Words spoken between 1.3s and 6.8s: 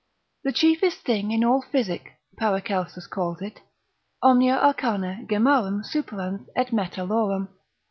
all physic, Paracelsus calls it, omnia arcana gemmarum superans et